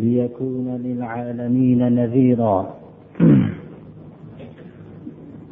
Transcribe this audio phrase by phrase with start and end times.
[0.00, 2.74] ليكون للعالمين نذيرا.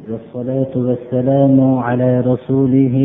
[0.09, 2.97] والصلاة والسلام على رسوله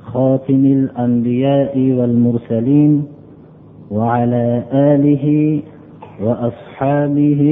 [0.00, 3.04] خاتم الأنبياء والمرسلين
[3.90, 5.60] وعلى آله
[6.22, 7.42] وأصحابه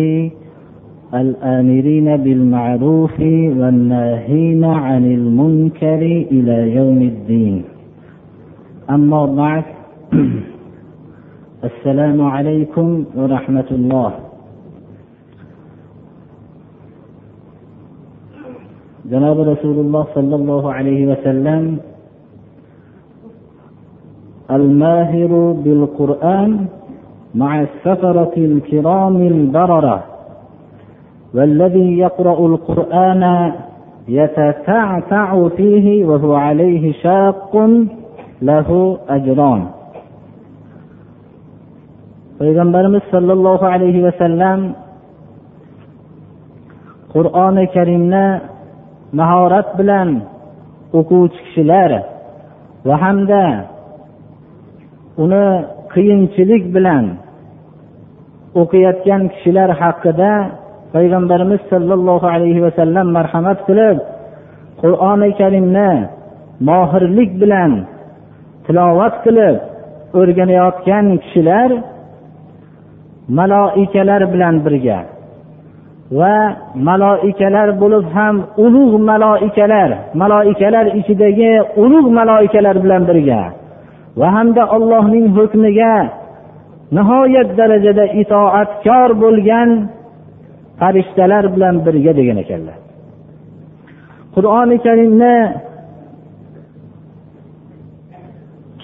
[1.14, 3.20] الآمرين بالمعروف
[3.60, 6.02] والناهين عن المنكر
[6.32, 7.64] إلى يوم الدين.
[8.90, 9.64] أما بعد
[11.64, 14.12] السلام عليكم ورحمة الله.
[19.10, 21.78] جناب رسول الله صلى الله عليه وسلم
[24.50, 26.66] الماهر بالقرآن
[27.34, 30.04] مع السفرة الكرام البررة
[31.34, 33.52] والذي يقرأ القرآن
[34.08, 37.52] يتتعتع فيه وهو عليه شاق
[38.42, 39.79] له أجران.
[42.40, 44.60] Payg'ambarimiz sollallohu alayhi vasallam
[47.14, 48.26] qur'oni karimni
[49.20, 50.08] mahorat bilan
[50.98, 51.90] o'quvchi kishilar
[52.88, 53.44] va hamda
[55.24, 55.46] uni
[55.94, 57.04] qiyinchilik bilan
[58.60, 60.32] o'qiyotgan kishilar haqida
[60.94, 63.96] payg'ambarimiz sollallohu alayhi vasallam marhamat qilib
[64.82, 65.90] qur'oni karimni
[66.70, 67.72] mohirlik bilan
[68.66, 69.56] tilovat qilib
[70.20, 71.70] o'rganayotgan kishilar
[73.38, 74.98] maloikalar bilan birga.
[76.18, 76.36] Va
[76.88, 79.90] maloikalar bo'lib ham ulug' maloikalar
[80.22, 83.42] maloikalar ichidagi ulug' maloikalar bilan birga.
[84.20, 85.94] Va hamda allohning hukmiga
[86.96, 89.68] nihoyat darajada itoatkor bo'lgan
[90.80, 92.78] farishtalar bilan birga degan ekanlar.
[94.34, 95.36] Qur'oni karimni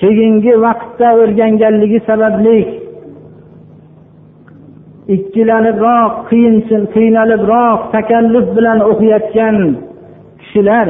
[0.00, 2.58] keyingi vaqtda o'rganganligi sababli
[5.14, 6.12] ikkilanibroq
[6.94, 9.56] qiynalibroq takalluf bilan o'qiyotgan
[10.40, 10.88] kishilar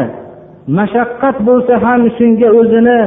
[0.78, 3.00] mashaqqat bo'lsa ham shunga o'zini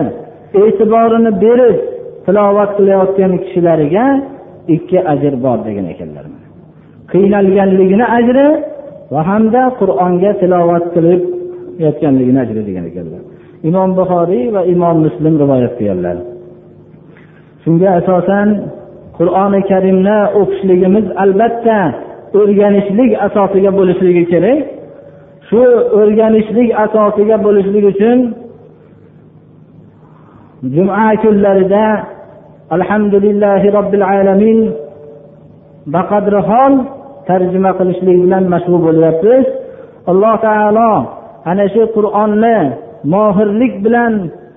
[0.61, 1.77] e'tiborini berib
[2.25, 4.05] tilovat qilayotgan kishilariga
[4.75, 6.25] ikki ajr bor degan ekanlar.
[7.13, 8.47] Qiynalganligini ajri
[9.13, 11.21] va hamda qur'onga tilovat qilib
[11.85, 13.21] yotganligini ajri degan ekanlar.
[13.69, 16.17] Imom buxoriy va imom muslim rivoyat qilganlar.
[17.63, 18.47] Shunga asosan
[19.19, 21.79] qur'oni karimni o'qishligimiz albatta
[22.39, 24.59] o'rganishlik asosiga bo'lishligi kerak.
[25.49, 25.61] Shu
[25.99, 28.17] o'rganishlik asosiga bo'lishlik uchun
[30.75, 31.85] juma kunlarida
[32.75, 34.59] alhamdulillahi robbil alamin
[35.95, 36.73] baqadrihol
[37.29, 39.45] tarjima qilishlik bilan mashg'ul bo'lyapmiz
[40.11, 40.91] alloh taolo
[41.51, 42.57] ana shu qur'onni
[43.13, 44.13] mohirlik bilan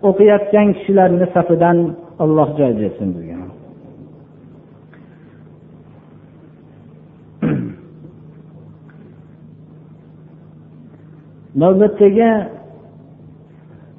[0.08, 1.76] o'qiyotgan kishilarni safidan
[2.24, 3.41] alloh joy bersin bizga
[11.60, 12.30] navbatdagi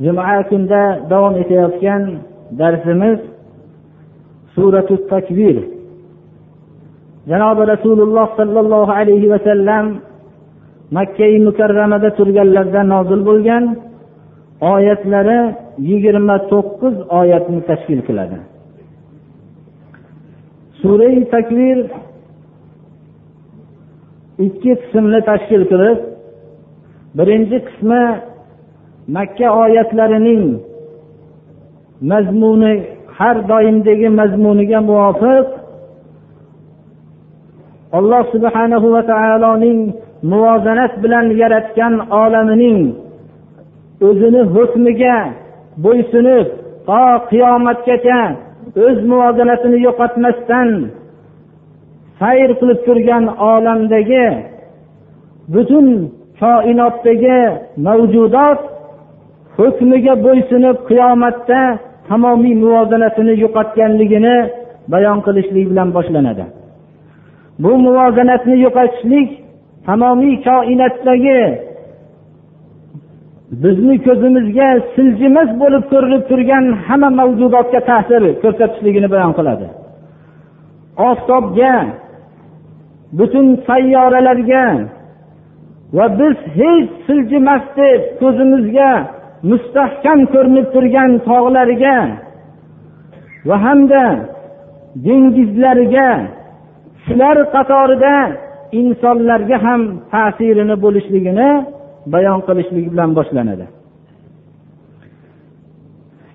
[0.04, 0.82] juma kunda
[1.12, 2.02] davom etayotgan
[2.60, 3.20] darsimiz
[4.56, 5.56] suratu takbir
[7.30, 9.86] janobi rasululloh sollallohu alayhi vasallam
[10.98, 13.64] makkai mukarramada turganlarida nozil bo'lgan
[14.74, 15.40] oyatlari
[15.90, 18.38] yigirma to'qqiz oyatni tashkil qiladi.
[20.82, 21.78] Surai takbir
[24.48, 26.00] ikki qismni tashkil qilib
[27.18, 28.04] birinchi qismi
[29.16, 30.46] makka oyatlarining
[32.12, 32.74] mazmuni
[33.18, 35.48] har doimdagi mazmuniga muvofiq
[37.98, 39.80] alloh subhanahu va taoloning
[40.32, 42.80] muvozanat bilan yaratgan olamining
[44.08, 45.18] o'zini hukmiga
[45.84, 46.48] bo'ysunib
[46.88, 48.22] to qiyomatgacha
[48.86, 50.70] o'z muvozanatini yo'qotmasdan
[52.20, 54.28] sayr qilib turgan olamdagi
[55.54, 55.88] butun
[56.44, 57.40] koinotdagi
[57.88, 58.60] mavjudot
[59.58, 61.62] hukmiga bo'ysunib qiyomatda
[62.10, 64.36] tamomiy muvozanatini yo'qotganligini
[64.94, 66.46] bayon qilishlik bilan boshlanadi.
[67.64, 69.30] Bu muvozanatni yo'qotishlik
[69.88, 71.42] tamomiy koinotdagi
[73.64, 79.68] bizni ko'zimizga siljimas bo'lib ko'rinib turgan hamma mavjudotga ta'sir ko'rsatishligini bayon qiladi.
[81.10, 81.74] Oftobga
[83.18, 84.64] butun sayyoralarga
[85.98, 88.92] va biz hech siljimas deb ko'zimizga
[89.50, 91.98] mustahkam ko'rinib turgan tog'larga
[93.48, 94.04] va hamda
[95.06, 96.10] dengizlarga
[97.06, 98.16] shular qatorida
[98.82, 99.82] insonlarga ham
[100.14, 101.50] ta'sirini bo'lishligini
[102.14, 103.66] bayon qilishlik bilan boshlanadi.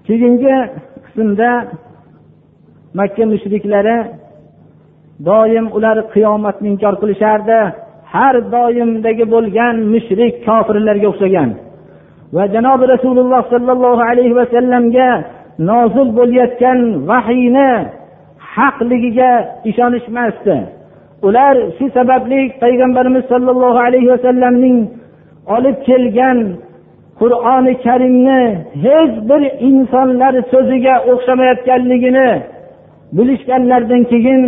[0.06, 0.56] Keyingi
[1.04, 1.50] qismda
[2.98, 3.98] makka mushriklari
[5.28, 7.60] doim ular qiyomatni inkor qilishardi.
[8.12, 11.50] Har doimdagi bo'lgan mushrik kofirlarga o'xshagan.
[12.36, 15.10] Va janobi rasululloh sollallohu alayhi vasallamga
[15.70, 16.78] nozil bo'layotgan
[17.10, 17.70] vahiyni
[18.54, 19.32] haqligiga
[19.70, 20.56] ishonishmasdi.
[21.26, 24.78] Ular shu sababli payg'ambarimiz sollallohu alayhi vasallamning
[25.56, 26.38] olib kelgan
[27.20, 28.42] qur'oni karimni
[28.84, 32.30] hech bir insonlar so'ziga o'xshamayotganligini
[33.16, 34.42] bilishganlaridan keyin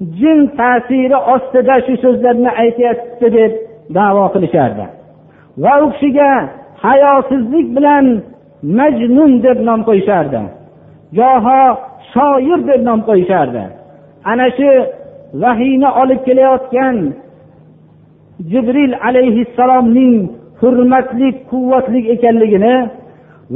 [0.00, 3.52] jin ta'siri ostida shu so'zlarni aytyapti deb
[3.96, 4.86] davo qilishardi.
[5.62, 6.30] Va u kishiga
[6.84, 8.06] hayosizlik bilan
[8.78, 10.40] majnun deb nom qo'yishardi.
[11.18, 11.62] Goho
[12.12, 13.64] shoir deb nom qo'yishardi.
[14.30, 14.70] Ana shu
[15.42, 16.96] vahiyni olib kelayotgan
[18.50, 20.16] jibril alayhissalomning
[20.60, 22.76] hurmatli quvvatli ekanligini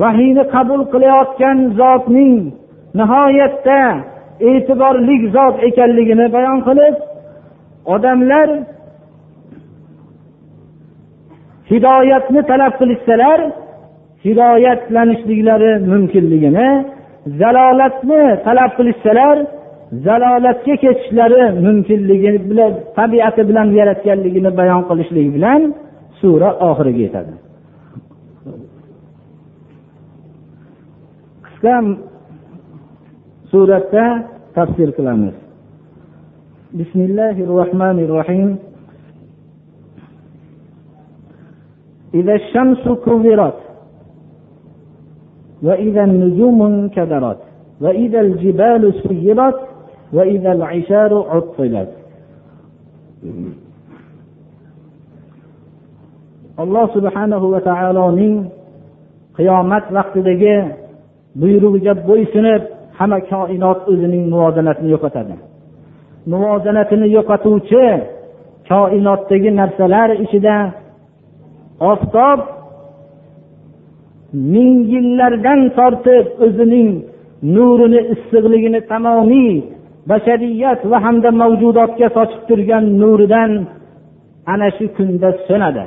[0.03, 2.35] vahiyni qabul qilayotgan zotning
[2.99, 3.81] nihoyatda
[4.49, 6.97] e'tiborli zot ekanligini bayon qilib
[7.95, 8.49] odamlar
[11.71, 13.41] hidoyatni talab qilishsalar
[14.25, 16.69] hidoyatlanishliklari mumkinligini
[17.41, 19.37] zalolatni talab qilishsalar
[20.07, 25.61] zalolatga ketishlari mumkinligi bilan tabiati bilan yaratganligini bayon qilishlik bilan
[26.21, 27.33] sura oxiriga yetadi.
[31.47, 31.75] Qisqa
[33.51, 34.05] suratda
[34.55, 35.35] tafsir qilamiz
[36.79, 38.51] bismillahi rohmanir rohim
[42.15, 43.59] إذا الشمس كورت
[45.63, 47.41] وإذا النجوم انكدرت
[47.81, 49.59] وإذا الجبال سيرت
[50.13, 51.91] وإذا العشار عطلت
[56.61, 58.53] alloh subhanahu va taoloning
[59.37, 60.57] qiyomat vaqtidagi
[61.41, 65.35] buyrug'iga bo'ysunib hamma koinot o'zining muvozanatini yo'qotadi.
[66.33, 67.85] Muvozanatini yo'qotuvchi
[68.71, 70.57] koinotdagi narsalar ichida
[71.91, 72.39] oftob
[74.53, 76.89] ming yillardan tortib o'zining
[77.55, 79.53] nurini issiqligini tamomiy
[80.11, 83.53] bashariyat va hamda mavjudotga sochib turgan nuridan
[84.53, 85.85] ana shu kunda so'nadi.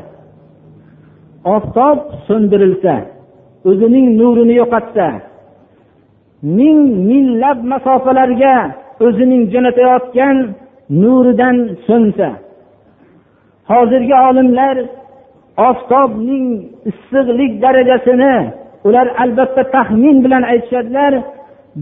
[1.56, 2.96] Oftob so'ndirilsa
[3.70, 5.08] o'zining nurini yo'qotsa
[6.44, 6.80] ming
[7.10, 8.56] minglab masofalarga
[9.06, 10.38] o'zining jo'natayotgan
[11.02, 11.58] nuridan
[11.88, 12.30] so'nsa.
[13.72, 14.76] Hozirgi olimlar
[15.70, 16.48] oftobning
[16.90, 18.36] issiqlik darajasini
[18.88, 21.14] ular albatta taxmin bilan aytishadilar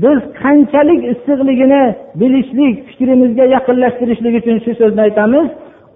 [0.04, 1.84] biz qanchalik issiqligini
[2.22, 5.48] bilishlik fikrimizga yaqinlashtirishlik uchun shu so'zni aytamiz.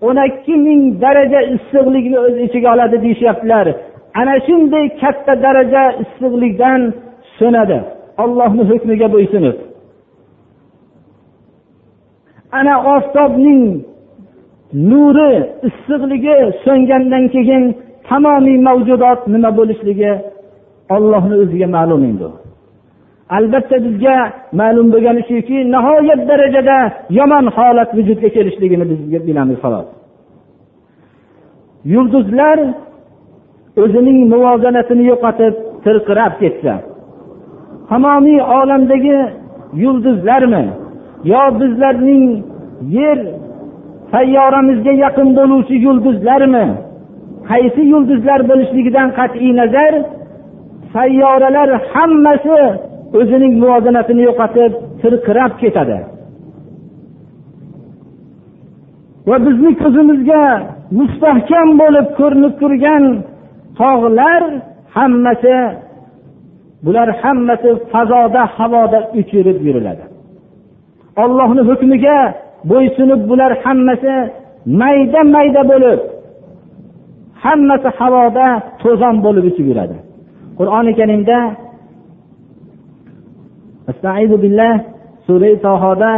[0.07, 3.65] O'n ikki ming daraja issiqlikni o'z ichiga oladi deyishyaptilar.
[4.19, 6.81] Ana shunday katta daraja issiqlikdan
[7.39, 7.79] so'nadi.
[8.23, 9.57] Ollohni hukmiga bo'ysunib.
[12.59, 13.63] Ana oftobning
[14.89, 15.31] nuri
[15.67, 17.63] issiqligi so'ngandan keyin
[18.09, 20.11] tamomiy mavjudot nima bo'lishligi
[20.95, 22.27] ollohni o'ziga ma'lum endi
[23.37, 24.17] albatta bizga
[24.59, 26.77] ma'lum bo'lgani shuki nihoyat darajada
[27.19, 29.87] yomon holat vujudga kelishligini biz bilamiz xolos.
[31.93, 32.57] Yulduzlar
[33.83, 35.53] o'zining muvozanatini yo'qotib
[35.85, 36.73] tirqirab ketsa
[37.89, 39.17] tamomiy olamdagi
[39.83, 40.65] yulduzlarmi?
[41.31, 42.25] Yo bizlarning
[42.97, 43.19] yer
[44.13, 46.65] sayyoramizga yaqin bo'luvchi yulduzlarmi?
[47.49, 49.93] Qaysi yulduzlar bo'lishligidan qat'iy nazar?
[50.93, 52.59] Sayyoralar hammasi
[53.19, 55.97] o'zining muvozanatini yo'qotib tirqirab ketadi.
[59.29, 60.43] Va bizni ko'zimizga
[60.99, 63.03] mustahkam bo'lib ko'rinib turgan
[63.79, 64.41] tog'lar
[64.95, 65.55] hammasi
[66.85, 70.05] bular hammasi fazoda havoda uchirib yuriladi.
[71.23, 72.17] Ollohni hukmiga
[72.71, 74.13] bo'ysunib bular hammasi
[74.81, 75.99] mayda mayda bo'lib
[77.43, 78.47] hammasi havoda
[78.81, 79.97] to'zon bo'lib uchib yuradi.
[80.59, 81.39] Qur'oni karimda
[85.25, 86.11] sura tohoda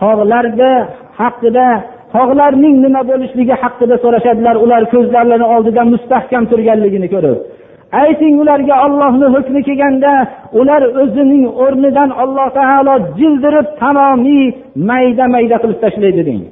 [0.00, 0.72] tog'larga
[1.18, 1.66] haqida
[2.16, 4.56] tog'larning nima bo'lishligi haqida so'rashadilar.
[4.64, 7.38] Ular ko'zlarini oldida mustahkam turganligini ko'rib
[8.02, 10.12] ayting ularga ollohni hukmi kelganda
[10.60, 14.44] ular o'zining o'rnidan alloh taolo jildirib tamomiy
[14.90, 16.42] mayda mayda qilib tashlaydi deng.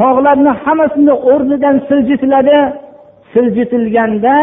[0.00, 2.58] Tog'larni hammasini o'rnidan siljitiladi.
[3.32, 4.36] Siljitilganda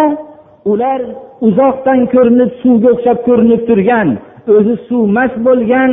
[0.72, 1.02] ular
[1.48, 4.10] uzoqdan ko'rinib suvga o'xshab ko'rinib turgan.
[4.58, 5.92] O'zi suvmas bo'lgan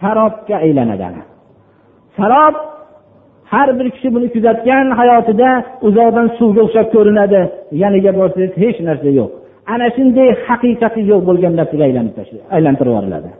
[0.00, 1.20] sarobga aylanadi
[2.18, 2.54] sarob
[3.52, 5.50] har bir kishi buni kuzatgan hayotida
[5.88, 7.40] uzoqdan suvga o'xshab ko'rinadi.
[7.82, 9.30] Yaniga borsangiz hech narsa yo'q.
[9.72, 11.84] Ana shunday haqiqati yo'q bo'lgan narsaga
[12.56, 13.30] aylantirib yuboriladi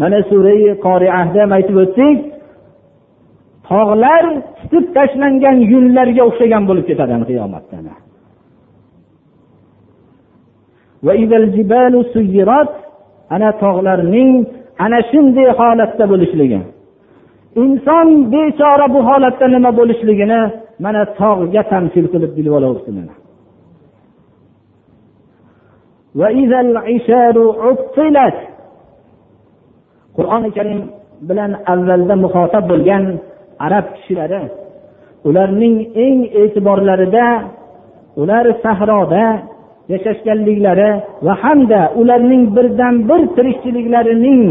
[0.00, 0.54] mana sura
[0.86, 2.18] qoriahda aytib o'tdik
[3.70, 4.24] tog'lar
[4.60, 7.78] tutib tashlangan yunlarga o'xshagan bo'lib ketadi qiyomatda
[13.34, 14.30] ana tog'larning
[14.84, 16.60] ana shunday holatda bo'lishligi.
[17.62, 20.40] Inson bechora bu holatda nima bo'lishligini
[20.84, 22.90] mana tog'ga tamsil qilib bilib olyapti
[30.16, 30.80] qur'oni karim
[31.28, 33.04] bilan avvalda muxotab bo'lgan
[33.66, 34.42] arab kishilari
[35.28, 37.26] ularning eng e'tiborlarida
[38.20, 39.24] ular sahroda
[39.92, 40.90] yashashganliklari
[41.26, 44.42] va hamda ularning birdan bir tirikchiliklarining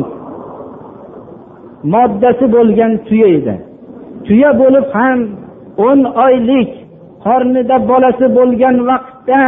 [1.94, 3.56] moddasi bo'lgan tuya edi.
[4.28, 5.20] Tuya bo'lib ham
[5.88, 6.70] o'n oylik
[7.26, 9.42] qornida bolasi bo'lgan vaqtda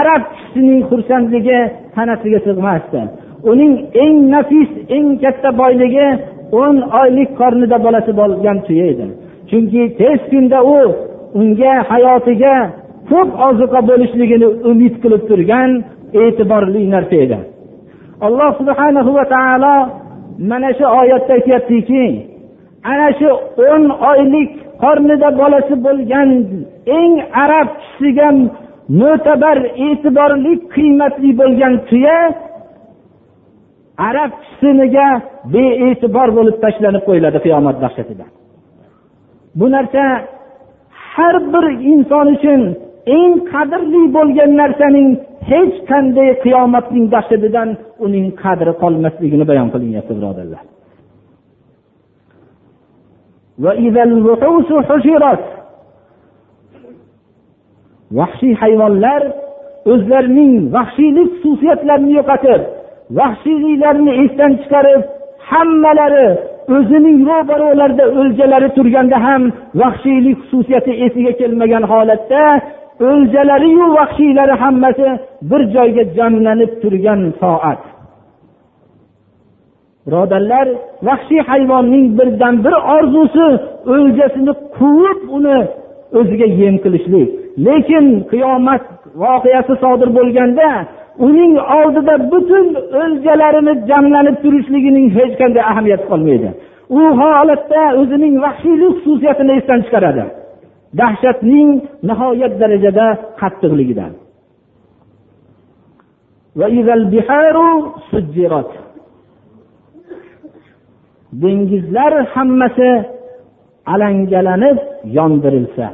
[0.00, 1.60] arab kishisining xursandligi
[1.94, 3.00] tanasiga sig'masdi.
[3.50, 3.72] Uning
[4.04, 6.08] eng nafis eng katta boyligi
[6.62, 9.06] o'n oylik qornida bolasi bo'lgan tuya edi.
[9.50, 10.78] Chunki tez kunda u
[11.40, 12.54] unga hayotiga
[13.10, 15.70] ko'p ozuqa bo'lishligini umid qilib turgan
[16.22, 17.38] e'tiborli narsa edi.
[18.26, 19.74] Alloh subhanahu va taolo
[20.50, 22.04] mana shu oyatda aytyaptiki
[22.90, 23.28] ana shu
[23.74, 24.50] o'n oylik
[24.82, 26.30] qornida bolasi bo'lgan
[26.98, 27.12] eng
[27.44, 28.28] arab kishisiga
[29.00, 32.18] mo'tabar e'tiborli qiymatli bo'lgan tuya
[34.08, 35.08] arab kisiniga
[35.52, 38.26] bee'tibor bo'lib tashlanib qo'yiladi qiyomat dahshatida
[39.58, 40.02] bu narsa
[41.14, 42.60] har bir inson uchun
[43.16, 45.08] eng qadrli bo'lgan narsaning
[45.50, 47.68] hech qanday qiyomatning dahshatidan
[48.04, 50.64] uning qadri qolmasligini bayon qilinyapti birodarlar.
[58.18, 59.22] Vahshiy hayvonlar
[59.92, 62.62] o'zlarining vahshiylik xususiyatlarini yo'qotib
[63.18, 65.02] vahshiyliklarni esdan chiqarib
[65.50, 66.28] hammalari
[66.76, 69.42] o'zining ro'baro'larida o'ljalari turganda ham
[69.80, 72.42] vahshiylik xususiyati esiga kelmagan holatda
[73.10, 75.08] o'ljalariyu vahshiylari hammasi
[75.50, 77.82] bir joyga jamlanib turgan soat.
[80.06, 80.66] Birodarlar
[81.08, 83.46] vahshiy hayvonning birdan bir orzusi
[83.94, 85.58] o'ljasini quvib uni
[86.18, 87.28] o'ziga yem qilishlik.
[87.66, 88.84] Lekin qiyomat
[89.22, 90.68] voqeasi sodir bo'lganda
[91.26, 92.66] uning oldida butun
[93.02, 96.48] o'ljalarini jamlanib turishligining hech qanday ahamiyati qolmaydi.
[96.98, 100.24] U holatda o'zining vahshiylik xususiyatini esdan chiqaradi.
[101.00, 101.68] Dahshatning
[102.08, 103.06] nihoyat darajada
[103.40, 104.12] qattiqligidan
[111.42, 112.90] dengizlar hammasi
[113.92, 114.78] alangalanib
[115.16, 115.86] yondirilsa.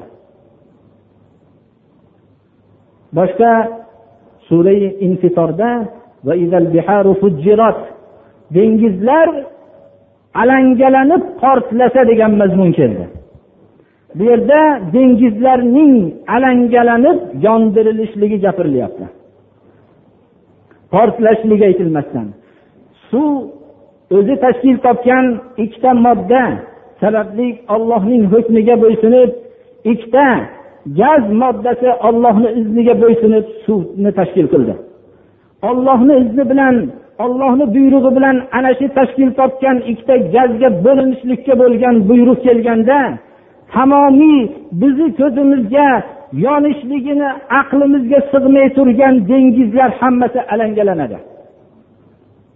[3.17, 3.51] Boshqa
[4.49, 5.71] surai infitorda
[8.55, 9.29] dengizlar
[10.43, 13.07] alangalanib portlasa degan mazmun keldi.
[14.15, 14.61] Bu yerda
[14.95, 15.95] dengizlarning
[16.37, 19.07] alangalanib yondirilishligi gapirilyapti.
[20.93, 22.27] Portlashligi aytilmasdan.
[23.11, 23.33] Suv
[24.17, 25.27] o'zi tashkil topgan
[25.65, 26.43] ikkita modda
[27.01, 29.31] sababli ollohning hukmiga bo'ysunib
[29.93, 30.27] ikkita
[31.01, 34.75] gaz moddasi ollohni izniga bo'ysunib suvni tashkil qildi.
[35.71, 36.77] Ollohni izni bilan
[37.25, 42.99] ollohni buyrug'i bilan ana shu tashkil topgan ikkita gazga bo'linishlikka bo'lgan buyruq kelganda
[43.75, 44.41] tamomiy
[44.81, 45.89] bizni ko'zimizga
[46.47, 47.29] yonishligini
[47.61, 51.19] aqlimizga sig'may turgan dengizlar hammasi alangalanadi.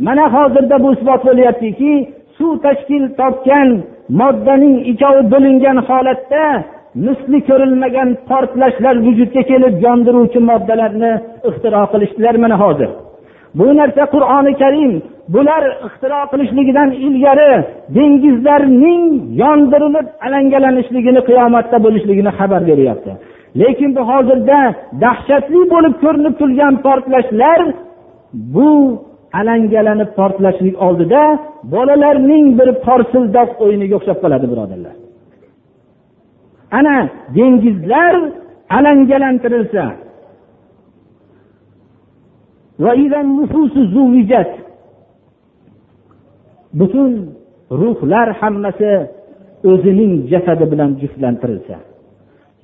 [0.06, 1.92] Mana hozirda bu isbot bo'lyaptiki
[2.36, 3.68] suv tashkil topgan
[4.20, 6.44] moddaning ikkovi bo'lingan holatda
[7.04, 11.12] misli ko'rilmagan portlashlar vujudga kelib yondiruvchi moddalarni
[11.48, 12.90] ixtiro qilishdilar mana hozir?
[13.58, 14.92] Bu narsa qur'oni karim
[15.34, 17.52] bular ixtiro qilishligidan ilgari
[17.96, 19.02] dengizlarning
[19.42, 23.12] yondirilib alangalanishligini qiyomatda bo'lishligini xabar beryapti.
[23.60, 24.58] Lekin bu hozirda
[25.04, 27.60] dahshatli bo'lib ko'rinib turgan portlashlar
[28.54, 28.70] bu
[29.40, 31.22] alangalanib portlashlik oldida
[31.74, 34.94] bolalarning bir porsildoq o'yiniga o'xshab qoladi birodarlar.
[36.70, 36.96] Ana
[37.36, 38.14] dengizlar
[38.76, 39.84] alangalantirilsa.
[46.78, 47.12] Butun
[47.80, 48.92] ruhlar hammasi
[49.70, 51.76] o'zining jasadi bilan juftlantirilsa.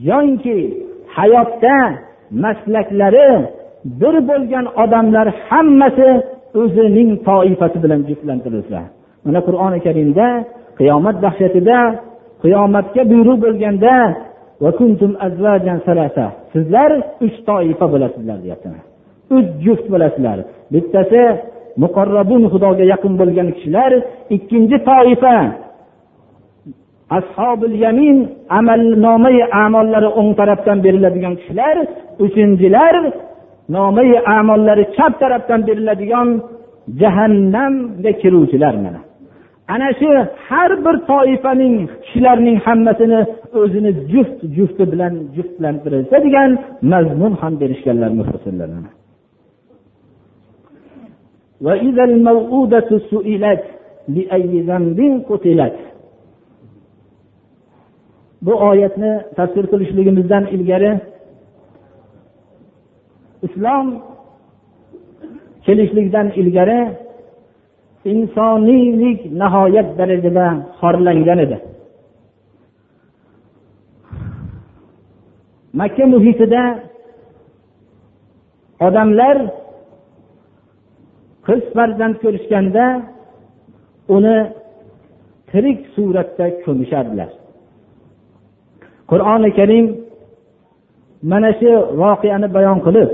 [0.08, 0.56] Yoinki
[1.16, 1.76] hayotda
[2.44, 3.30] maslaklari
[4.00, 6.08] bir bo'lgan odamlar hammasi
[6.62, 8.80] o'zining toifasi bilan juftlantirilsa.
[9.24, 10.26] Mana qur'oni karimda
[10.78, 11.78] qiyomat dahshatida
[12.44, 13.94] qiyomatga buyruq bo'lganda
[16.52, 16.90] sizlar
[17.26, 18.68] uch toifa bo'lasizlar deyapti
[19.36, 20.38] uch juft bo'lasizlar.
[20.72, 21.22] Bittasi
[21.82, 23.92] muqarrabun xudoga yaqin bo'lgan kishilar
[24.36, 25.36] ikkinchi toifa
[27.18, 28.16] ashobil yamin
[28.58, 31.76] amalnomai amollari o'ng tarafdan beriladigan kishilar
[32.24, 32.94] uchinchilar
[33.76, 36.28] nomai amollari chap tarafdan beriladigan
[37.00, 39.00] jahannamga kiruvchilar mana.
[39.73, 40.09] ana shu
[40.47, 43.19] har bir toifaning kishilarning hammasini
[43.61, 46.51] o'zini juft jufti bilan juftlantirilsa degan
[46.91, 48.69] mazmun ham berishganlar mufassirlar
[51.65, 53.63] وإذا الموءودة سئلت
[54.13, 55.77] بأي ذنب قتلت
[58.41, 60.91] bu oyatni tafsir qilishligimizdan ilgari
[63.43, 63.87] islom
[65.65, 66.79] kelishlikdan ilgari
[68.12, 70.46] insoniylik nihoyat darajada
[70.80, 71.58] xorlangan edi.
[75.80, 76.62] Makka muhitida
[78.86, 79.36] odamlar
[81.46, 82.84] qiz farzand ko'rishganda
[84.16, 84.38] uni
[85.50, 87.30] tirik suratda ko'mishardilar.
[89.10, 89.86] Qur'oni karim
[91.30, 93.10] mana shu voqeani bayon qilib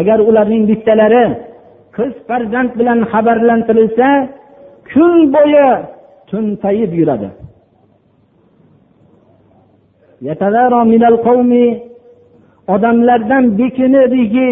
[0.00, 1.24] agar ularning bittalari
[1.96, 4.08] qiz farzand bilan xabarlantirilsa
[4.92, 5.68] kun bo'yi
[6.30, 7.28] tunpayib yuradi.
[12.74, 14.48] Odamlardan bekiniriki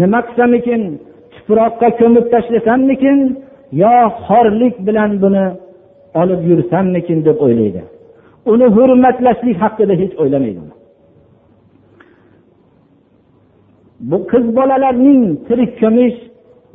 [0.00, 0.82] nima qilsamikin?
[1.34, 3.18] Tuproqqa ko'mib tashlasammikin?
[3.82, 5.46] Yo xorlik bilan buni
[6.20, 7.82] olib yursammikin deb o'ylaydi.
[8.52, 10.75] Uni hurmatlashlik haqida hech o'ylamaydi.
[14.00, 16.16] Bu qiz bolalarning tirik ko'mish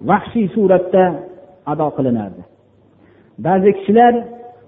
[0.09, 1.03] vahshiy suratda
[1.71, 2.41] ado qilinardi.
[3.45, 4.13] Ba'zi kishilar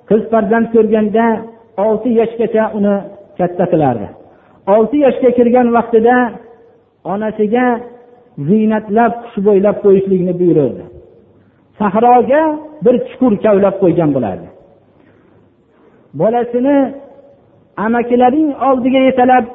[0.09, 1.25] qiz farzand ko'rganda
[1.85, 2.95] olti yoshgacha uni
[3.37, 4.07] katta qilardi.
[4.75, 6.15] Olti yoshga kirgan vaqtida
[7.13, 7.65] onasiga
[8.47, 10.83] ziynatlab xushbo'ylab qo'yishlikni buyurardi
[11.79, 12.41] sahroga
[12.85, 14.47] bir chuqur kavlab qo'ygan bo'lardi.
[16.19, 16.77] Bolasini
[17.85, 19.45] amakilaring oldiga yetalab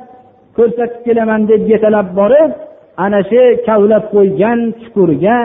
[0.57, 2.53] ko'rsatib kelaman deb yetalab borib
[3.05, 5.39] ana shu kavlab qo'ygan chuqurga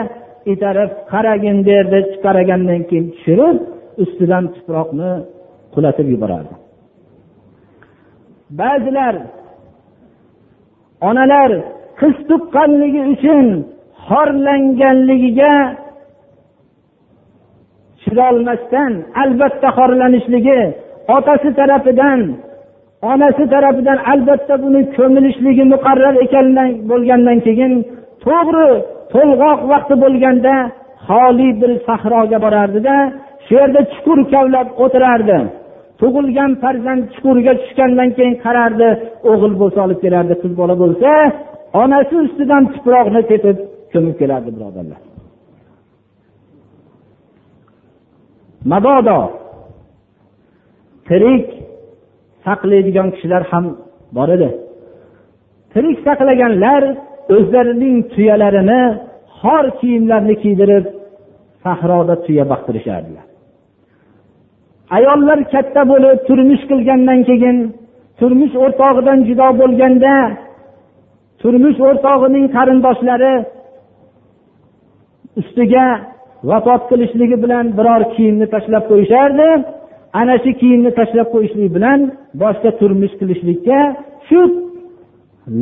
[0.52, 3.56] itarib qaragin derdi qaragandan keyin tushirib
[4.02, 5.12] ustidan tuproqni
[5.74, 6.54] qulatib yuborardi.
[8.60, 9.14] Ba'zilar
[11.08, 11.50] onalar
[12.00, 13.46] qiz tuqqanligi uchun
[14.08, 15.54] xorlanganligiga
[18.02, 20.60] chidolmasdan albatta xorlanishligi
[21.16, 22.20] otasi tarafidan
[23.10, 27.72] onasi tarafidan albatta buni ko'milishligi muqarrar ekandan bo'lgandan keyin
[28.24, 28.68] to'g'ri
[29.12, 30.54] to'lg'oq vaqti bo'lganda
[31.06, 32.96] xoli bir sahroga borardida
[33.44, 35.38] shu yerda chuqur kavlab o'tirardi.
[36.00, 38.88] Tug'ilgan farzand chuqurga tushgandan keyin qarardi
[39.30, 41.10] o'g'il bo'lsa olib kelardi qiz bola bo'lsa
[41.82, 43.56] onasi ustidan tuproqni tepib
[43.92, 45.00] ko'mib kelardi birodarlar.
[48.72, 49.20] Mabodo
[51.08, 51.46] tirik
[52.46, 53.64] saqlaydigan kishilar ham
[54.16, 54.48] bor edi.
[55.72, 56.82] Tirik saqlaganlar
[57.36, 58.82] o'zlarining tuyalarini
[59.40, 60.84] xor kiyimlarni kiydirib
[61.64, 63.26] sahroda tuya baqtirishardilar.
[64.96, 67.56] Ayollar katta bo'lib turmush qilgandan keyin
[68.18, 70.14] turmush o'rtog'idan judo bo'lganda
[71.40, 73.34] turmush o'rtog'ining qarindoshlari
[75.40, 75.86] ustiga
[76.50, 79.48] vafot qilishligi bilan biror kiyimni tashlab qo'yishardi.
[80.20, 82.00] Ana shu kiyimni tashlab qo'yishlik bilan
[82.42, 83.78] boshqa turmush qilishlikka
[84.28, 84.40] shu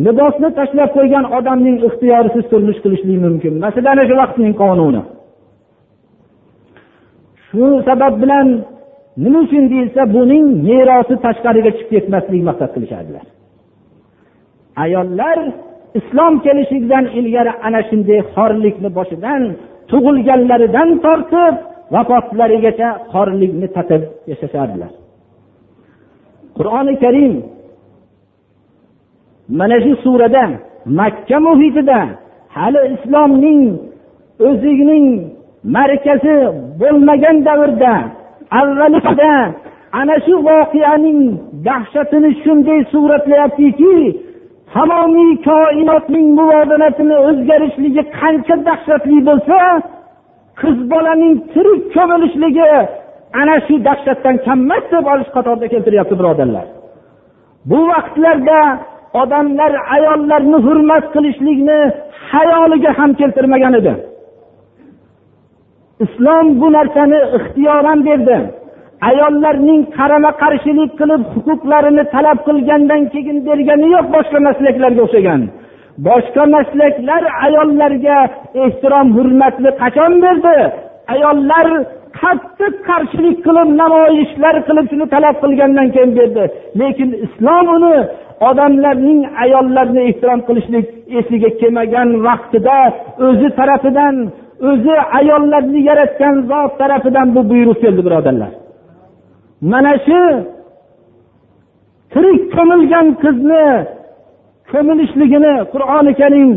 [0.05, 3.53] libosni tashlab qo'ygan odamning ixtiyorisiz turmush qilishlik mumkin.
[3.65, 5.03] Masalan ana shu vaqtning qonuni.
[7.47, 8.47] Shu sabab bilan
[9.17, 13.25] nima uchun deyilsa buning merosi tashqariga chiqib ketmaslik maqsad qilishadilar
[14.85, 15.39] ayollar
[15.99, 19.43] islom kelishidan ilgari ana shunday xorlikni boshidan
[19.91, 21.55] tug'ilganlaridan tortib
[21.95, 24.93] vafotlarigacha xorlikni tatib yashashardilar.
[26.57, 27.35] Qur'oni karim
[29.59, 30.45] mana shu surada
[30.99, 32.01] makka muhitida
[32.57, 33.63] hali islomning
[34.49, 35.07] o'zining
[35.77, 36.37] markazi
[36.81, 37.95] bo'lmagan davrda
[38.61, 39.35] avvalida
[40.01, 41.21] ana shu voqeaning
[41.67, 43.95] dahshatini shunday suratlayaptiki
[44.75, 49.59] tamomiy koinotning muvozanatini o'zgarishligi qancha dahshatli bo'lsa
[50.63, 52.69] qiz bolaning tirik ko'milishligi
[53.41, 56.67] ana shu dahshatdan kammas deb olish qatorida keltiryapti birodarlar.
[57.71, 58.61] Bu vaqtlarda
[59.23, 61.79] odamlar ayollarni hurmat qilishlikni
[62.33, 63.93] hayoliga ham keltirmagan edi.
[66.05, 68.37] Islom bu narsani ixtiyoran berdi.
[69.11, 75.41] Ayollarning qarama qarshilik qilib huquqlarini talab qilgandan keyin bergani yo'q boshqa maslaklarga o'xshagan.
[75.99, 78.19] Boshqa maslaklar ayollarga
[78.65, 80.57] ehtirom hurmatni qachon berdi?
[81.15, 81.67] Ayollar
[82.21, 86.45] qattiq qarshilik qilib namoyishlar qilib shuni talab qilgandan keyin berdi.
[86.81, 87.97] Lekin islom uni
[88.49, 90.87] odamlarning ayollarni ehtirom qilishlik
[91.19, 92.79] esiga kelmagan vaqtida
[93.27, 94.17] o'zi tarafidan
[94.71, 98.53] o'zi ayollarni yaratgan zot tarafidan bu buyruq keldi birodarlar.
[99.73, 100.23] Mana shu
[102.13, 103.67] tirik ko'milgan qizni
[104.73, 106.51] ko'milishligini qur'oni karim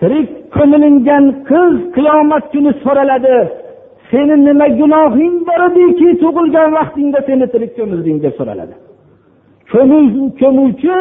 [0.00, 3.36] tirik ko'milingan qiz qiyomat kuni so'raladi.
[4.10, 8.74] Seni nima gunohing bor ediki tug'ilgan vaqtingda seni tirik ko'milding deb so'raladi.
[10.40, 10.96] Ko'muvchi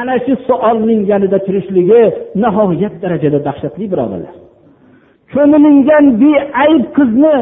[0.00, 2.02] ana shu saolning yanida turishligi
[2.42, 4.34] nihoyat darajada dahshatli birodarlar.
[5.34, 7.34] Ko'milingan beayb qizni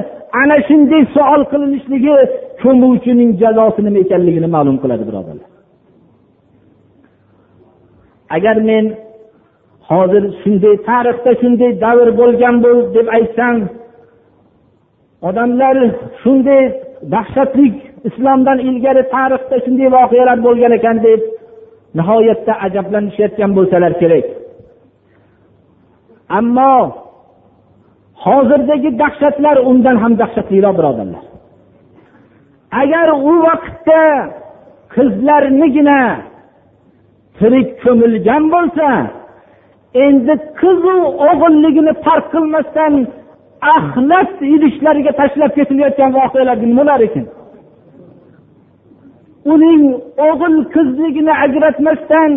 [0.43, 2.17] ana shunday savol qilinishligi
[2.63, 5.50] ko'muvchining jazosi nima ekanligini ma'lum qiladi birodarlar.
[8.37, 8.85] Agar men
[9.91, 12.55] hozir shunday tarixda shunday davr bo'lgan
[12.97, 13.57] deb aytsam
[15.29, 15.77] odamlar
[16.23, 16.63] shunday
[17.15, 17.67] dahshatli
[18.09, 21.21] islomdan ilgari tarixda shunday voqealar bo'lgan ekan deb
[21.99, 24.27] nihoyatda ajablanishayotgan bo'lsalar kerak.
[26.39, 26.75] Ammo
[28.25, 31.25] hozirdagi dahshatlar undan ham dahshatliroq birodarlar.
[32.83, 34.03] Agar u vaqtda
[34.95, 36.01] qizlarnigina
[37.39, 38.89] tirik ko'milgan bo'lsa
[40.05, 40.97] endi qizu
[41.29, 42.95] o'g'illigini farq qilmasdan
[43.77, 47.27] axlat idishlariga tashlab ketilayotgan voqealar nima bo'lar ekan?
[49.53, 49.83] Uning
[50.29, 52.33] o'g'il qizligini ajratmasdan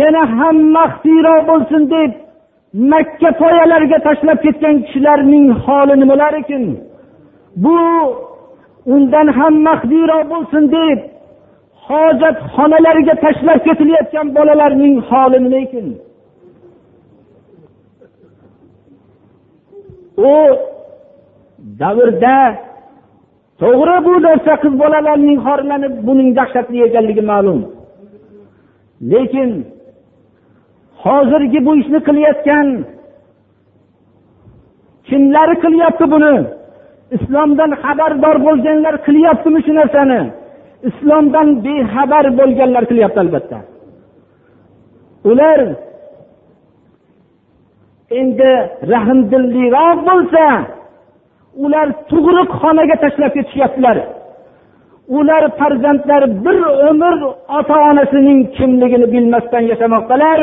[0.00, 2.12] yana ham maxfiyroq bo'lsin deb
[2.92, 6.64] makka poyalariga tashlab ketgan kishilarning holi nima bo'lar ekan?
[7.64, 7.78] Bu
[8.94, 10.98] undan ham maxfiyroq bo'lsin deb
[11.92, 15.86] hojatxonalarga tashlab ketilayotgan bolalarning holi nima ekan?
[20.32, 20.34] U
[21.80, 22.38] davrda
[23.62, 27.60] to'g'ri bu narsa qiz bolalarning xorlanib buning dahshatli ekanligi ma'lum.
[29.12, 29.50] Lekin
[31.04, 32.66] hozirgi bu ishni qilayotgan
[35.08, 36.34] kimlari qilyapti buni?
[37.16, 40.22] Islomdan xabardor bo'lganlar qilyaptimi shu narsani?
[40.88, 43.58] Islomdan bexabar bo'lganlar qilyapti albatta.
[45.30, 45.60] Ular
[48.20, 48.50] endi
[48.92, 50.44] rahmdilliroq bo'lsa
[51.64, 53.96] ular tug'ruqxonaga tashlab ketishyaptilar.
[55.18, 56.58] Ular farzandlari bir
[56.90, 57.14] umr
[57.58, 60.40] ota onasining kimligini bilmasdan yashamoqdalar.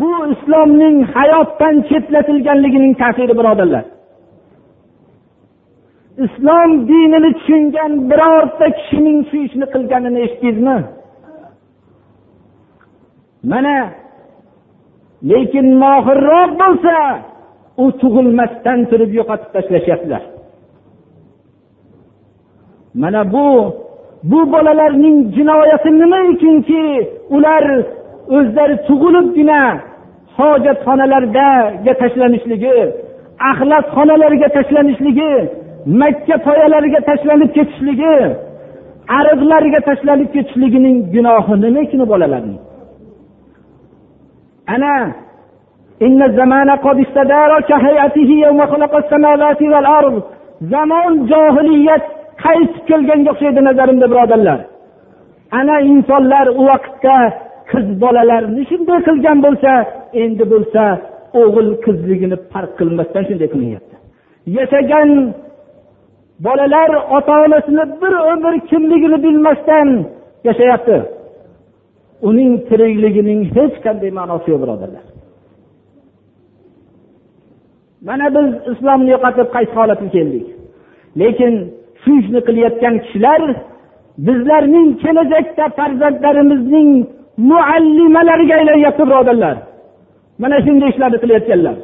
[0.00, 3.84] Bu islomning hayotdan chetlatilganligining ta'siri birodarlar.
[6.24, 10.78] Islom dinini tushungan birorta kishining shu ishni qilganini eshitdingizmi?
[13.50, 13.76] Mana
[15.30, 16.96] lekin mohirroq bo'lsa
[17.82, 20.22] u tug'ilmasdan turib yo'qotib tashlashyaptilar
[23.02, 23.46] mana bu
[24.30, 26.82] bu bolalarning jinoyati nima uchunki
[27.36, 27.64] ular
[28.36, 29.62] o'zlari tug'ilibgina
[30.38, 32.76] hojatxonalarga tashlanishligi
[33.50, 35.32] axlatxonalarga tashlanishligi
[35.86, 38.14] makka soyalariga tashlanib ketishligi
[39.18, 42.58] arablarga tashlanib ketishligining gunohi nima ekan bolalarning
[44.74, 44.92] ana
[50.72, 52.04] zamon johiliyat
[52.44, 54.60] qaytib kelganga o'xshaydi nazarimda birodarlar.
[55.58, 57.16] Ana insonlar u vaqtda
[57.70, 59.70] qiz bolalarni shunday qilgan bo'lsa
[60.22, 60.82] endi bo'lsa
[61.40, 63.94] o'g'il qizligini farq qilmasdan shunday qilyapti
[64.56, 65.08] yashagan
[66.44, 69.88] bolalar ota onasini bir umr kimligini bilmasdan
[70.44, 70.96] yashayapti.
[72.28, 75.04] Uning tirikligining hech qanday ma'nosi yo'q birodarlar.
[78.08, 80.46] Mana biz islomni yo'qotib qaysi holatga keldik?
[81.20, 81.54] Lekin
[82.02, 83.42] shu ishni qilayotgan kishilar
[84.26, 86.90] bizlarning kelajakda farzandlarimizning
[87.50, 89.56] muallimalariga aylanyapti birodarlar.
[90.42, 91.76] Mana shunday ishlarni qilayotganlar.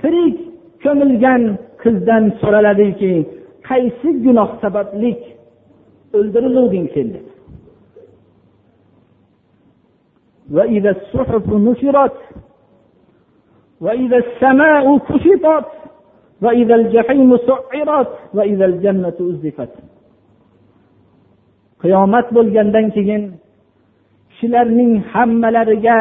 [0.00, 0.36] tirik
[0.82, 1.42] ko'milgan
[1.82, 3.12] qizdan so'raladiki
[3.68, 5.20] qaysi gunoh sabablik
[6.16, 7.26] o'ldiriluvding sen deb
[10.56, 12.18] وإذا الصحف نشرت
[13.84, 15.68] وإذا السماء كشطت
[16.42, 19.72] وإذا الجحيم سعرت وإذا الجنة أزلفت
[21.82, 23.22] qiyomat bo'lgandan keyin
[24.37, 25.97] kishilarning hammalariga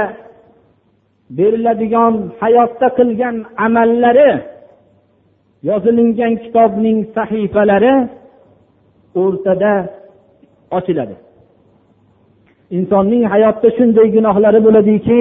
[1.36, 4.30] beriladigan hayotda qilgan amallari
[5.68, 7.94] yozilingan kitobning sahifalari
[9.22, 9.74] o'rtada
[10.78, 11.16] ochiladi.
[12.76, 15.20] Insonning hayotda shunday gunohlari bo'ladiki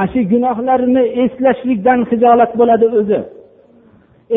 [0.00, 3.20] ana shu gunohlarni eslashlikdan hijolat bo'ladi o'zi.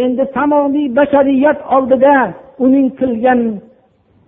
[0.04, 2.16] Endi tamomiy bashariyat oldida
[2.66, 3.40] uning qilgan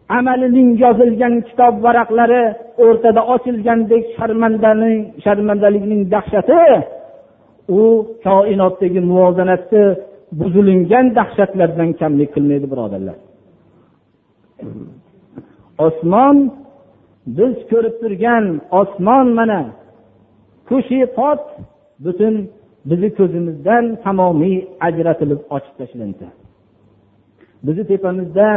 [0.09, 2.43] amalining yozilgan kitob varaqlari
[2.85, 6.61] o'rtada ochilgandek sharmandaning sharmandalikning dahshati
[7.79, 7.81] u
[8.25, 9.83] koinotdagi muvozanatni
[10.39, 13.17] buzilingan dahshatlardan kamlik qilmaydi birodarlar.
[15.87, 16.37] Osmon
[17.37, 18.45] biz ko'rib turgan
[18.81, 19.61] osmon mana
[20.69, 21.43] kushiqot
[22.05, 22.35] butun
[22.89, 26.27] bizni ko'zimizdan tamomiy ajratilib ochib tashlandi
[27.65, 28.47] bizni tepamizda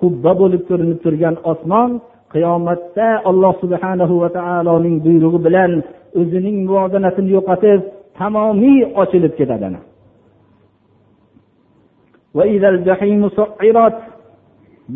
[0.00, 1.90] qubba bo'lib ko'rinib turgan osmon
[2.34, 5.72] qiyomatda alloh subhanahu va taoloning buyrug'i bilan
[6.20, 7.80] o'zining muvozanatini yo'qotib
[8.18, 9.68] tamomiy ochilib ketadi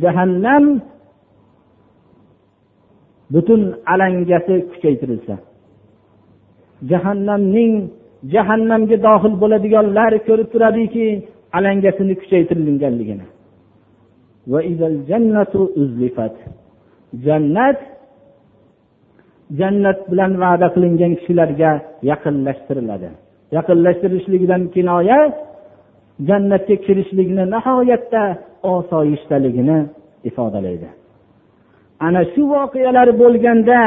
[0.02, 0.64] jahannam
[3.34, 5.34] butun alangasi kuchaytirilsa
[6.90, 7.72] jahannamning
[8.34, 11.06] jahannamga dohil bo'ladiganlar ko'rib turadiki
[11.58, 13.26] alangasini kuchaytirilganligini.
[17.26, 17.78] Jannat
[19.58, 21.70] jannat bilan va'da qilingan kishilarga
[22.10, 23.08] yaqinlashtiriladi.
[23.56, 25.20] Yaqinlashtirishlikdan kinoya
[26.28, 28.22] jannatga kirishlikni nihoyatda
[28.74, 29.78] osoyishtaligini
[30.28, 30.88] ifodalaydi.
[32.06, 33.80] Ana shu voqealar bo'lganda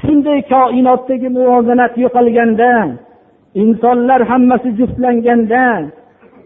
[0.00, 2.70] shunday koinotdagi muvozanat yo'qolganda
[3.62, 5.62] insonlar hammasi juftlanganda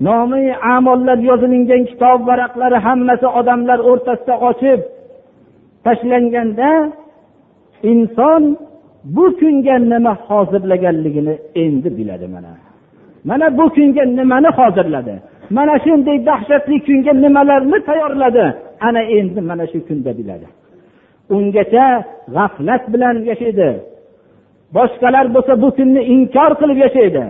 [0.00, 4.80] nomi amollar yozilingan kitob varaqlari hammasi odamlar o'rtasida ochib
[5.84, 6.70] tashlanganda
[7.92, 8.42] inson
[9.16, 12.52] bu kunga nima hozirlaganligini endi biladi mana.
[13.28, 15.14] Mana bu kunga nimani hozirladi?
[15.50, 18.44] Mana shunday dahshatli kunga nimalarni tayyorladi?
[18.80, 20.46] Ana endi mana shu kunda biladi.
[21.34, 21.86] Ungacha
[22.36, 23.70] g'aflat bilan yashaydi.
[24.76, 27.24] Boshqalar bo'lsa bu kunni inkor qilib yashaydi.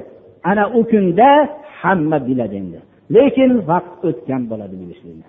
[0.51, 1.31] Ana u kunda
[1.82, 2.80] hamma biladi endi
[3.16, 5.28] lekin vaqt o'tgan bo'ladi bilishlikni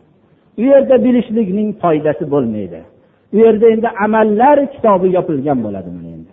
[0.61, 2.81] u yerda bilishlikning foydasi bo'lmaydi
[3.35, 6.33] u yerda endi amallar kitobi yopilgan bo'ladi mana endi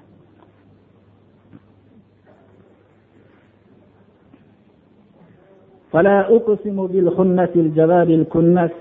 [5.93, 8.71] فلا أقسم بالخنة الجوار الكنس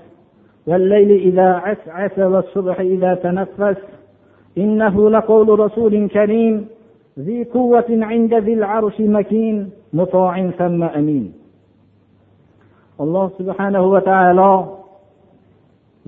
[0.67, 3.77] والليل إذا عسعس والصبح إذا تنفس
[4.57, 6.55] إنه لقول رسول كريم
[7.19, 9.82] ذي قوة عند ذي العرش مكين مطاع ثم أمين
[13.02, 14.52] alloh subhanahu va taolo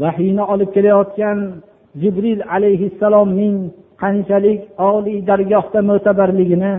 [0.03, 1.39] vahiyni olib kelayotgan
[2.03, 3.57] jibril alayhissalomning
[4.03, 4.61] qanchalik
[4.93, 6.75] oliy dargohda mo'tabarligini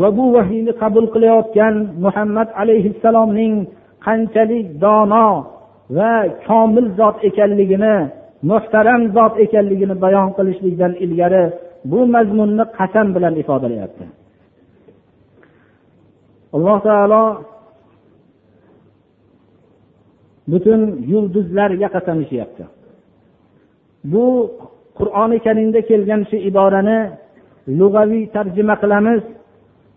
[0.00, 3.54] va bu vahiyni qabul qilayotgan muhammad alayhissalomning
[4.06, 5.28] qanchalik dono
[5.96, 6.12] va
[6.48, 7.96] komil zot ekanligini
[8.50, 11.44] muhtaram zot ekanligini bayon qilishlikdan ilgari
[11.90, 14.04] bu mazmunni qasam bilan ifodalayapti
[16.56, 17.22] alloh taolo
[20.50, 20.80] butun
[21.12, 22.64] yulduzlarga qasamishyapti
[24.12, 24.24] bu
[24.98, 26.98] qur'oni karimda kelgan shu iborani
[27.78, 29.22] lug'aviy tarjima qilamiz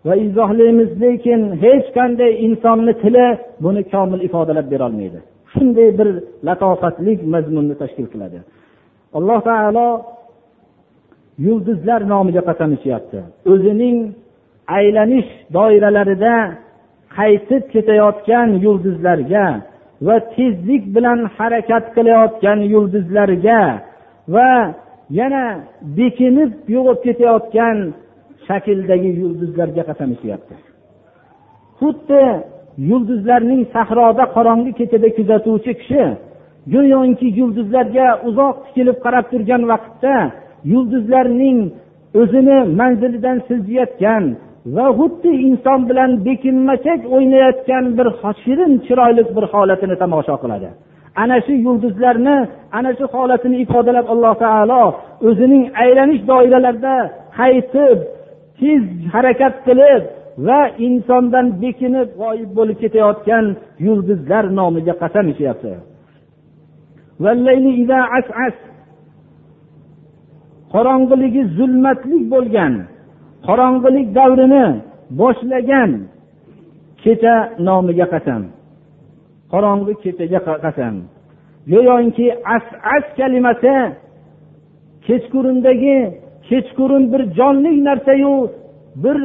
[0.06, 3.26] va izohlaymiz lekin hech qanday insonni tili
[3.64, 5.18] buni komil ifodalab berolmaydi.
[5.52, 6.08] Shunday bir
[6.46, 8.38] latofatli mazmunni tashkil qiladi.
[9.18, 9.88] Alloh taolo
[11.46, 13.18] yulduzlar nomiga qasam ichyapti
[13.52, 13.96] o'zining
[14.76, 16.34] aylanish doiralarida
[17.16, 19.46] qaytib ketayotgan yulduzlarga
[20.06, 23.60] va tezlik bilan harakat qilayotgan yulduzlarga
[24.34, 24.50] va
[25.20, 25.44] yana
[25.98, 27.76] bekinib yo'qolib ketayotgan
[28.46, 30.54] shakldagi yulduzlarga qasam ichyapti
[31.80, 32.22] xuddi
[32.90, 36.04] yulduzlarning sahroda qorong'i kechada kuzatuvchi kishi
[36.74, 40.14] go'yoki yulduzlarga uzoq tikilib qarab turgan vaqtda
[40.72, 41.58] yulduzlarning
[42.20, 44.24] o'zini manzilidan siljiyotgan
[44.76, 48.08] va xuddi inson bilan bekinmachak o'ynayotgan bir
[48.42, 50.68] shirin chiroyli bir holatini tomosha qiladi.
[51.22, 52.36] Ana shu yulduzlarni
[52.78, 54.82] ana shu holatini ifodalab alloh taolo
[55.28, 56.96] o'zining aylanish doiralarida
[57.38, 57.98] qaytib
[58.58, 58.82] tez
[59.14, 60.02] harakat qilib
[60.46, 63.44] va insondan bekinib g'oyib bo'lib ketayotgan
[63.86, 65.72] yulduzlar nomiga qasam ichyapti.
[70.74, 72.74] Qorong'iligi zulmatlik bo'lgan
[73.46, 74.66] qorong'ilik davrini
[75.20, 75.90] boshlagan
[77.02, 77.34] kecha
[77.66, 78.42] nomiga qasam.
[79.52, 80.94] Qorong'i kechaga qasam.
[81.72, 83.74] Go'yoki as as kalimasi
[85.06, 85.98] kechqurundagi
[86.48, 88.34] kechqurun bir jonli narsayu
[89.04, 89.18] bir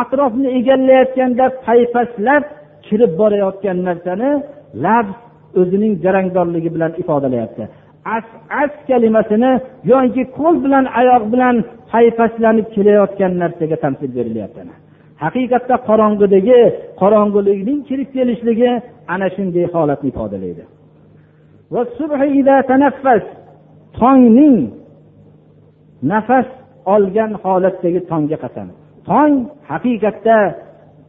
[0.00, 2.44] atrofni egallayotganda paypaslab
[2.86, 4.30] kirib borayotgan narsani
[4.84, 5.16] lafz
[5.60, 7.64] o'zining jarangdorligi bilan ifodalayapti.
[8.14, 8.26] As
[8.62, 9.52] as kalimasini
[9.92, 11.56] yoki qo'l bilan oyoq bilan
[11.92, 14.62] paypaslanib kelayotgan narsaga tamsil berilyapti
[15.24, 16.60] haqiqatda qorong'idagi
[17.00, 18.70] qorong'ulikning kirib kelishligi
[19.14, 20.64] ana shunday holatni ifodalaydi.
[24.00, 24.56] Tongning
[26.12, 26.48] nafas
[26.94, 28.68] olgan holatdagi tongga qasam.
[29.08, 29.32] Tong
[29.70, 30.38] haqiqatda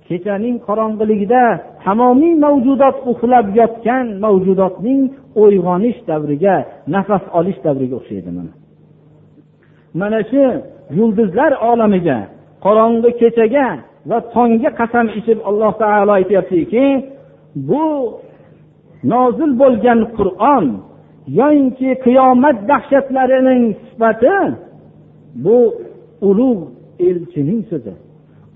[0.07, 1.43] kechaning qorong'iligida
[1.83, 5.01] tamomiy mavjudot uxlab yotgan mavjudotning
[5.43, 6.56] uyg'onish davriga
[6.95, 8.54] nafas olish davriga o'xshaydi mana.
[10.00, 10.43] Mana shu
[11.00, 12.17] yulduzlar olamiga
[12.65, 13.67] qorong'i kechaga
[14.10, 16.86] va tongga qasam ichib alloh taolo aytyaptiki
[17.69, 17.86] bu
[19.12, 20.65] nozil bo'lgan qur'on
[21.39, 24.38] yoyinki qiyomat dahshatlarining sifati
[25.45, 25.58] bu
[26.30, 26.63] ulug'
[27.08, 27.93] elchining so'zi.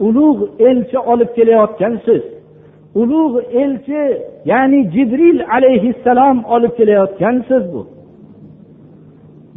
[0.07, 2.23] Ulug' elchi olib kelayotgan so'z.
[2.95, 4.03] Ulug' elchi
[4.51, 7.81] ya'ni jibril alayhissalom olib kelayotgan so'z bu.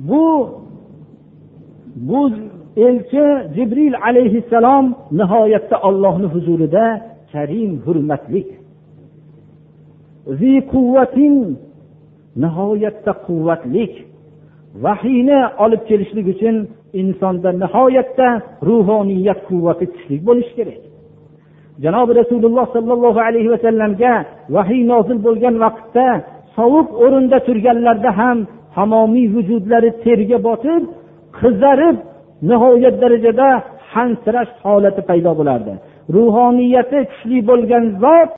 [0.09, 0.25] Bu
[2.09, 2.21] bu
[2.77, 3.25] elchi
[3.57, 4.87] jibril alayhissalom
[5.21, 6.85] nihoyatda ollohni huzurida
[7.33, 8.49] karim hurmatlik.
[10.73, 11.37] Quvvatin
[12.45, 13.93] nihoyatda quvvatlik.
[14.85, 16.57] Vahiyni olib kelishlik uchun
[17.01, 18.29] insonda nihoyatda
[18.69, 20.81] ruhoniyat quvvati kuchli bo'lishi kerak.
[21.83, 24.15] Janobi rasululloh sollallohu alayhi vasallamga
[24.55, 26.09] vahiy nozil bo'lgan vaqtda
[26.57, 28.39] sovuq o'rinda turganlarda ham
[28.77, 30.83] tamomiy vujudlari terga botib
[31.39, 31.97] qizarib
[32.49, 33.49] nihoyat darajada
[33.93, 35.73] hansirash holati paydo bo'lardi.
[36.17, 38.31] Ruhoniyati kuchli bo'lgan zot